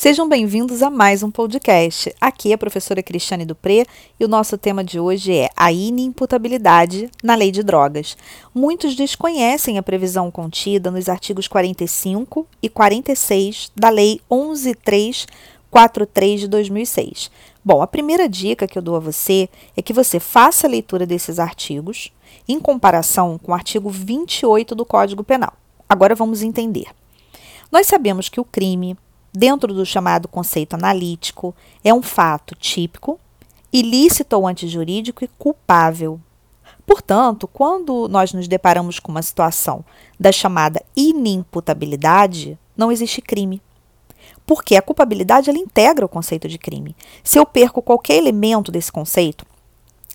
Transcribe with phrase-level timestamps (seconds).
[0.00, 2.10] Sejam bem-vindos a mais um podcast.
[2.18, 3.84] Aqui é a professora Cristiane Dupré
[4.18, 8.16] e o nosso tema de hoje é a inimputabilidade na lei de drogas.
[8.54, 17.30] Muitos desconhecem a previsão contida nos artigos 45 e 46 da Lei 11343 de 2006.
[17.62, 21.04] Bom, a primeira dica que eu dou a você é que você faça a leitura
[21.04, 22.10] desses artigos
[22.48, 25.52] em comparação com o artigo 28 do Código Penal.
[25.86, 26.86] Agora vamos entender.
[27.70, 28.96] Nós sabemos que o crime
[29.32, 33.18] dentro do chamado conceito analítico, é um fato típico,
[33.72, 36.20] ilícito ou antijurídico e culpável.
[36.86, 39.84] Portanto, quando nós nos deparamos com uma situação
[40.18, 43.62] da chamada inimputabilidade, não existe crime.
[44.44, 46.96] Porque a culpabilidade ela integra o conceito de crime.
[47.22, 49.46] Se eu perco qualquer elemento desse conceito,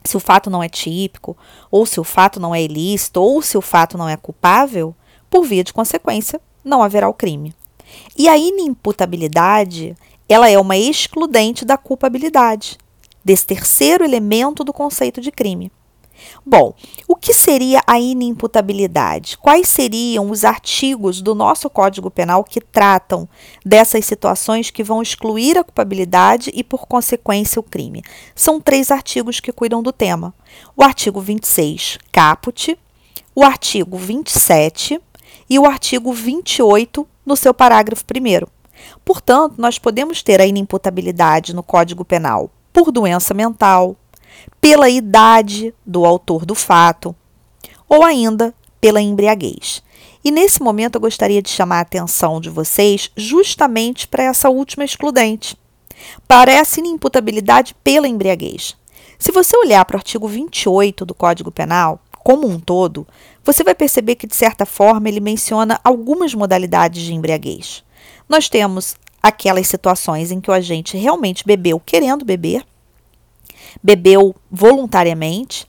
[0.03, 1.37] se o fato não é típico,
[1.71, 4.93] ou se o fato não é ilícito, ou se o fato não é culpável,
[5.29, 7.55] por via de consequência, não haverá o crime.
[8.17, 9.95] E a inimputabilidade,
[10.27, 12.77] ela é uma excludente da culpabilidade,
[13.23, 15.71] desse terceiro elemento do conceito de crime.
[16.45, 16.73] Bom,
[17.07, 19.37] o que seria a inimputabilidade?
[19.37, 23.27] Quais seriam os artigos do nosso Código Penal que tratam
[23.65, 28.01] dessas situações que vão excluir a culpabilidade e, por consequência, o crime?
[28.33, 30.33] São três artigos que cuidam do tema:
[30.75, 32.77] o artigo 26, caput,
[33.33, 35.01] o artigo 27
[35.49, 38.47] e o artigo 28, no seu parágrafo 1.
[39.03, 43.95] Portanto, nós podemos ter a inimputabilidade no Código Penal por doença mental,
[44.59, 47.15] pela idade do autor do fato,
[47.87, 49.81] ou ainda pela embriaguez.
[50.23, 54.83] E nesse momento eu gostaria de chamar a atenção de vocês justamente para essa última
[54.83, 55.55] excludente,
[56.27, 58.75] para inimputabilidade pela embriaguez.
[59.17, 63.07] Se você olhar para o artigo 28 do Código Penal, como um todo,
[63.45, 67.83] você vai perceber que, de certa forma, ele menciona algumas modalidades de embriaguez.
[68.27, 72.65] Nós temos aquelas situações em que o agente realmente bebeu querendo beber,
[73.83, 75.67] bebeu voluntariamente,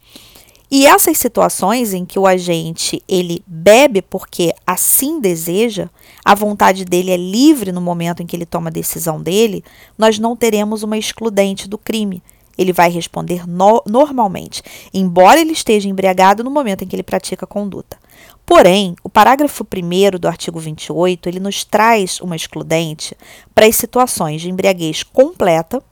[0.71, 5.89] e essas situações em que o agente ele bebe porque assim deseja,
[6.25, 9.63] a vontade dele é livre no momento em que ele toma a decisão dele,
[9.97, 12.23] nós não teremos uma excludente do crime
[12.57, 14.63] ele vai responder no, normalmente,
[14.93, 17.99] embora ele esteja embriagado no momento em que ele pratica a conduta.
[18.45, 23.17] Porém, o parágrafo 1 do artigo 28, ele nos traz uma excludente
[23.55, 25.83] para as situações de embriaguez completa,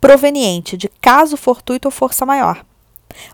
[0.00, 2.64] proveniente de caso fortuito ou força maior.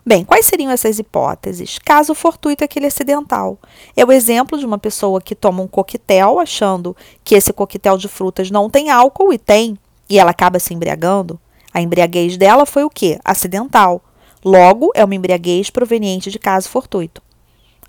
[0.05, 1.79] Bem, quais seriam essas hipóteses?
[1.79, 3.57] Caso fortuito é aquele acidental.
[3.95, 8.07] É o exemplo de uma pessoa que toma um coquetel achando que esse coquetel de
[8.07, 9.77] frutas não tem álcool e tem,
[10.09, 11.39] e ela acaba se embriagando.
[11.73, 13.19] A embriaguez dela foi o quê?
[13.23, 14.01] Acidental.
[14.43, 17.21] Logo, é uma embriaguez proveniente de caso fortuito.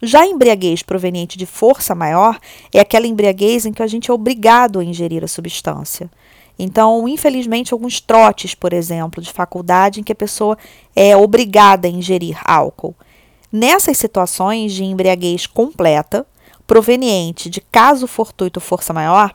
[0.03, 2.39] Já a embriaguez proveniente de força maior
[2.73, 6.11] é aquela embriaguez em que a gente é obrigado a ingerir a substância.
[6.59, 10.59] Então, infelizmente, alguns trotes, por exemplo, de faculdade em que a pessoa
[10.95, 12.95] é obrigada a ingerir álcool.
[13.51, 16.27] Nessas situações de embriaguez completa,
[16.67, 19.35] proveniente de caso fortuito força maior,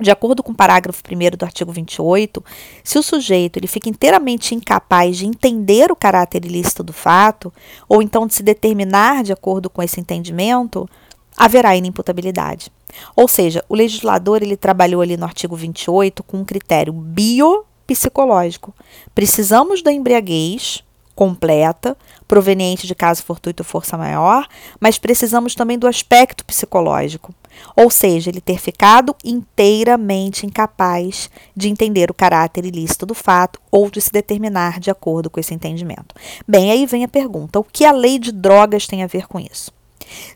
[0.00, 2.44] de acordo com o parágrafo 1 do artigo 28,
[2.82, 7.52] se o sujeito ele fica inteiramente incapaz de entender o caráter ilícito do fato,
[7.88, 10.88] ou então de se determinar de acordo com esse entendimento,
[11.36, 12.72] haverá inimputabilidade.
[13.14, 18.74] Ou seja, o legislador ele trabalhou ali no artigo 28 com um critério biopsicológico.
[19.14, 20.82] Precisamos da embriaguez
[21.14, 24.46] completa, proveniente de caso fortuito ou força maior,
[24.80, 27.34] mas precisamos também do aspecto psicológico,
[27.76, 33.90] ou seja, ele ter ficado inteiramente incapaz de entender o caráter ilícito do fato ou
[33.90, 36.14] de se determinar de acordo com esse entendimento.
[36.46, 39.38] Bem, aí vem a pergunta: o que a lei de drogas tem a ver com
[39.38, 39.72] isso?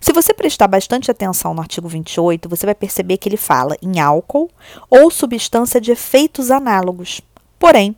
[0.01, 4.01] Se você prestar bastante atenção no artigo 28, você vai perceber que ele fala em
[4.01, 4.51] álcool
[4.89, 7.21] ou substância de efeitos análogos.
[7.59, 7.95] Porém,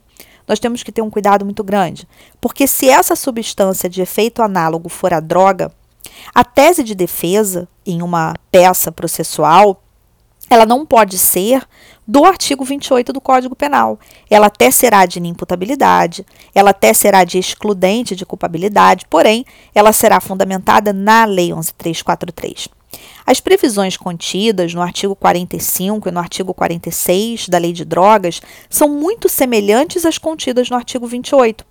[0.51, 2.05] nós temos que ter um cuidado muito grande,
[2.41, 5.71] porque se essa substância de efeito análogo for a droga,
[6.35, 9.81] a tese de defesa em uma peça processual,
[10.49, 11.65] ela não pode ser
[12.05, 13.97] do artigo 28 do Código Penal.
[14.29, 20.19] Ela até será de inimputabilidade, ela até será de excludente de culpabilidade, porém, ela será
[20.19, 22.67] fundamentada na Lei 11343.
[23.25, 28.89] As previsões contidas no artigo 45 e no artigo 46 da Lei de Drogas são
[28.89, 31.65] muito semelhantes às contidas no artigo 28.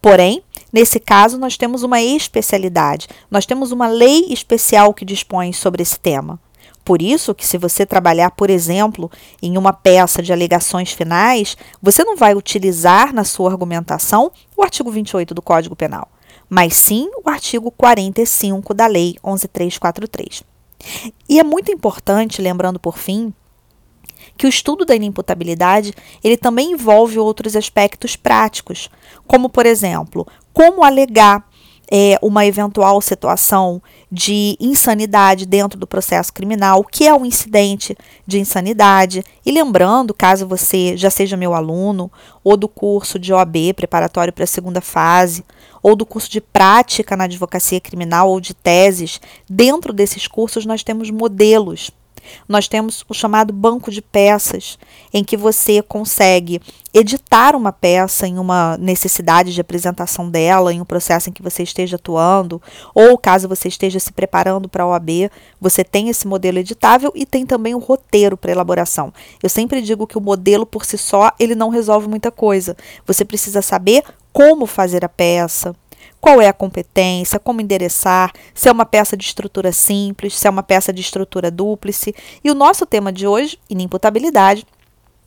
[0.00, 0.42] Porém,
[0.72, 5.98] nesse caso, nós temos uma especialidade, nós temos uma lei especial que dispõe sobre esse
[5.98, 6.38] tema.
[6.84, 9.10] Por isso que se você trabalhar, por exemplo,
[9.42, 14.90] em uma peça de alegações finais, você não vai utilizar na sua argumentação o artigo
[14.90, 16.06] 28 do Código Penal,
[16.48, 20.42] mas sim o artigo 45 da Lei 11343.
[21.28, 23.32] E é muito importante, lembrando por fim,
[24.36, 28.90] que o estudo da inimputabilidade ele também envolve outros aspectos práticos,
[29.26, 31.46] como por exemplo, como alegar
[31.90, 37.96] é, uma eventual situação de insanidade dentro do processo criminal, o que é um incidente
[38.26, 39.22] de insanidade.
[39.44, 42.10] E lembrando, caso você já seja meu aluno,
[42.42, 45.44] ou do curso de OAB preparatório para a segunda fase,
[45.84, 50.82] ou do curso de prática na advocacia criminal ou de teses, dentro desses cursos nós
[50.82, 51.90] temos modelos
[52.48, 54.78] nós temos o chamado banco de peças,
[55.12, 56.60] em que você consegue
[56.92, 61.62] editar uma peça em uma necessidade de apresentação dela, em um processo em que você
[61.64, 62.62] esteja atuando,
[62.94, 65.30] ou caso você esteja se preparando para a OAB,
[65.60, 69.12] você tem esse modelo editável e tem também o roteiro para elaboração.
[69.42, 72.76] Eu sempre digo que o modelo por si só, ele não resolve muita coisa.
[73.06, 75.74] Você precisa saber como fazer a peça,
[76.24, 80.50] qual é a competência, como endereçar, se é uma peça de estrutura simples, se é
[80.50, 82.14] uma peça de estrutura dúplice.
[82.42, 84.66] E o nosso tema de hoje, inimputabilidade,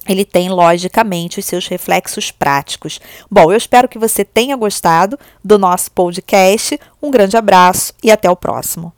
[0.10, 3.00] ele tem logicamente os seus reflexos práticos.
[3.30, 6.80] Bom, eu espero que você tenha gostado do nosso podcast.
[7.00, 8.92] Um grande abraço e até o próximo.